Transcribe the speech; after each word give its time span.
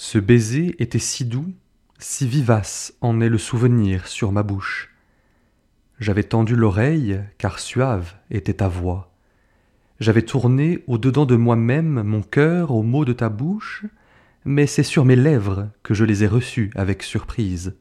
Ce 0.00 0.18
baiser 0.18 0.76
était 0.78 1.00
si 1.00 1.24
doux, 1.24 1.52
si 1.98 2.28
vivace 2.28 2.94
en 3.00 3.20
est 3.20 3.28
le 3.28 3.36
souvenir 3.36 4.06
sur 4.06 4.30
ma 4.30 4.44
bouche. 4.44 4.94
J'avais 5.98 6.22
tendu 6.22 6.54
l'oreille, 6.54 7.20
car 7.36 7.58
suave 7.58 8.14
était 8.30 8.54
ta 8.54 8.68
voix. 8.68 9.12
J'avais 9.98 10.22
tourné 10.22 10.84
au-dedans 10.86 11.26
de 11.26 11.34
moi-même 11.34 12.04
mon 12.04 12.22
cœur 12.22 12.70
aux 12.70 12.84
mots 12.84 13.04
de 13.04 13.12
ta 13.12 13.28
bouche, 13.28 13.86
mais 14.44 14.68
c'est 14.68 14.84
sur 14.84 15.04
mes 15.04 15.16
lèvres 15.16 15.68
que 15.82 15.94
je 15.94 16.04
les 16.04 16.22
ai 16.22 16.28
reçus 16.28 16.70
avec 16.76 17.02
surprise. 17.02 17.74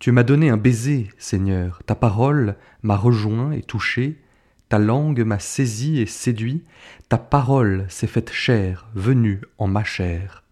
Tu 0.00 0.10
m'as 0.10 0.24
donné 0.24 0.50
un 0.50 0.56
baiser, 0.56 1.10
Seigneur, 1.16 1.80
ta 1.86 1.94
parole 1.94 2.56
m'a 2.82 2.96
rejoint 2.96 3.52
et 3.52 3.62
touché, 3.62 4.20
ta 4.68 4.80
langue 4.80 5.20
m'a 5.20 5.38
saisi 5.38 6.00
et 6.00 6.06
séduit, 6.06 6.64
ta 7.08 7.18
parole 7.18 7.86
s'est 7.88 8.08
faite 8.08 8.32
chair, 8.32 8.88
venue 8.96 9.42
en 9.58 9.68
ma 9.68 9.84
chair. 9.84 10.42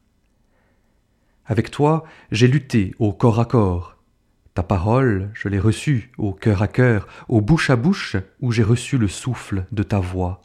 Avec 1.50 1.72
toi, 1.72 2.04
j'ai 2.30 2.46
lutté 2.46 2.95
au 3.00 3.12
corps 3.12 3.40
à 3.40 3.45
corps. 3.45 3.96
Ta 4.54 4.62
parole, 4.62 5.30
je 5.34 5.48
l'ai 5.48 5.59
reçue 5.59 6.12
au 6.16 6.32
cœur 6.32 6.62
à 6.62 6.68
cœur, 6.68 7.09
au 7.28 7.40
bouche 7.40 7.70
à 7.70 7.76
bouche, 7.76 8.14
où 8.40 8.52
j'ai 8.52 8.62
reçu 8.62 8.98
le 8.98 9.09
souffle 9.09 9.66
de 9.73 9.82
ta 9.82 9.98
voix. 9.98 10.42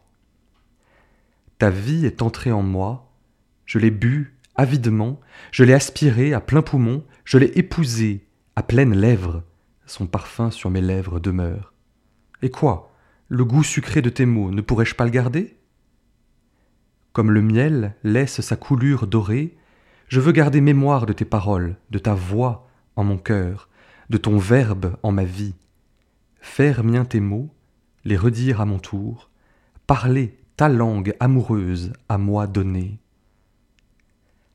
Ta 1.60 1.70
vie 1.70 2.08
est 2.08 2.24
entrée 2.24 2.52
en 2.52 2.64
moi, 2.64 3.14
je 3.68 3.78
l'ai 3.78 3.92
bu 3.92 4.36
avidement, 4.56 5.20
je 5.52 5.64
l'ai 5.64 5.76
aspirée 5.76 6.34
à 6.34 6.42
plein 6.42 6.64
poumon, 6.64 7.06
je 7.24 7.38
l'ai 7.38 7.52
épousée 7.54 8.26
à 8.56 8.64
pleines 8.64 8.96
lèvres, 8.96 9.44
son 9.86 10.08
parfum 10.08 10.50
sur 10.50 10.72
mes 10.72 10.82
lèvres 10.82 11.20
demeure. 11.20 11.76
Et 12.42 12.50
quoi? 12.50 12.92
Le 13.28 13.46
goût 13.46 13.64
sucré 13.64 14.02
de 14.02 14.10
tes 14.10 14.26
mots, 14.26 14.50
ne 14.50 14.62
pourrais-je 14.62 14.96
pas 14.96 15.06
le 15.06 15.12
garder? 15.12 15.56
Comme 17.14 17.30
le 17.30 17.44
miel 17.44 17.94
laisse 18.04 18.42
sa 18.42 18.56
coulure 18.56 19.06
dorée, 19.06 19.56
je 20.08 20.20
veux 20.20 20.32
garder 20.32 20.62
mémoire 20.62 21.06
de 21.06 21.14
tes 21.14 21.26
paroles, 21.26 21.78
de 21.90 21.98
ta 21.98 22.14
voix 22.14 22.68
en 22.96 23.04
mon 23.04 23.18
cœur, 23.18 23.70
de 24.10 24.18
ton 24.18 24.38
verbe 24.38 24.98
en 25.04 25.12
ma 25.12 25.24
vie. 25.24 25.56
Faire 26.40 26.84
mien 26.84 27.06
tes 27.06 27.20
mots, 27.20 27.50
les 28.04 28.18
redire 28.18 28.62
à 28.62 28.66
mon 28.66 28.78
tour, 28.78 29.30
parler 29.88 30.38
ta 30.58 30.70
langue 30.70 31.16
amoureuse 31.20 31.92
à 32.08 32.18
moi 32.18 32.46
donnée. 32.46 33.00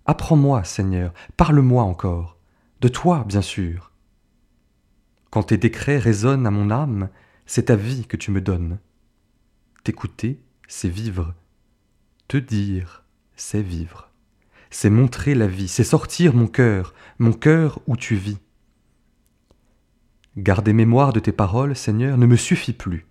Apprends-moi, 0.06 0.64
Seigneur, 0.64 1.12
parle-moi 1.36 1.82
encore, 1.82 2.36
de 2.80 2.88
toi, 2.88 3.24
bien 3.26 3.42
sûr. 3.42 3.92
Quand 5.30 5.44
tes 5.44 5.58
décrets 5.58 5.98
résonnent 5.98 6.46
à 6.46 6.50
mon 6.50 6.70
âme, 6.70 7.08
c'est 7.44 7.64
ta 7.64 7.76
vie 7.76 8.06
que 8.06 8.16
tu 8.16 8.30
me 8.30 8.40
donnes. 8.40 8.78
T'écouter, 9.82 10.40
c'est 10.68 10.88
vivre. 10.88 11.34
Te 12.28 12.36
dire, 12.36 13.04
c'est 13.36 13.62
vivre 13.62 14.09
c'est 14.70 14.90
montrer 14.90 15.34
la 15.34 15.46
vie, 15.46 15.68
c'est 15.68 15.84
sortir 15.84 16.34
mon 16.34 16.46
cœur, 16.46 16.94
mon 17.18 17.32
cœur 17.32 17.80
où 17.86 17.96
tu 17.96 18.14
vis. 18.14 18.38
Garder 20.36 20.72
mémoire 20.72 21.12
de 21.12 21.20
tes 21.20 21.32
paroles, 21.32 21.74
Seigneur, 21.74 22.16
ne 22.16 22.26
me 22.26 22.36
suffit 22.36 22.72
plus. 22.72 23.06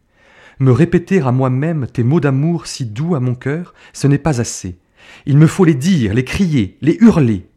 Me 0.60 0.72
répéter 0.72 1.22
à 1.22 1.32
moi-même 1.32 1.88
tes 1.88 2.04
mots 2.04 2.20
d'amour 2.20 2.66
si 2.66 2.86
doux 2.86 3.16
à 3.16 3.20
mon 3.20 3.36
cœur, 3.36 3.74
ce 3.94 4.08
n'est 4.08 4.18
pas 4.18 4.42
assez. 4.42 4.80
Il 5.26 5.38
me 5.38 5.48
faut 5.48 5.66
les 5.66 5.76
dire, 5.76 6.14
les 6.14 6.24
crier, 6.24 6.78
les 6.82 6.98
hurler. 7.02 7.50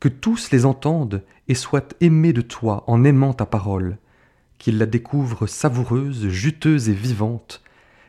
Que 0.00 0.08
tous 0.08 0.50
les 0.50 0.64
entendent 0.64 1.24
et 1.48 1.54
soient 1.54 1.88
aimés 2.00 2.32
de 2.32 2.40
toi 2.40 2.84
en 2.86 3.04
aimant 3.04 3.34
ta 3.34 3.46
parole, 3.46 3.98
qu'ils 4.58 4.78
la 4.78 4.86
découvrent 4.86 5.46
savoureuse, 5.46 6.28
juteuse 6.28 6.88
et 6.88 6.94
vivante, 6.94 7.62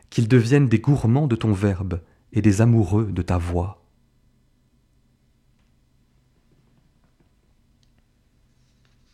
qu'ils 0.09 0.27
deviennent 0.27 0.67
des 0.67 0.79
gourmands 0.79 1.27
de 1.27 1.35
ton 1.35 1.53
verbe 1.53 2.01
et 2.33 2.41
des 2.41 2.61
amoureux 2.61 3.05
de 3.11 3.21
ta 3.21 3.37
voix. 3.37 3.78